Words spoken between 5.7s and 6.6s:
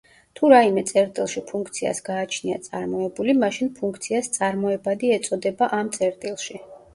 ამ წერტილში.